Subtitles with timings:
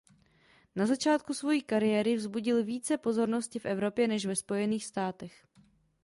[0.75, 5.45] Na začátku svojí kariéry vzbudil více pozornosti v Evropě než ve Spojených státech.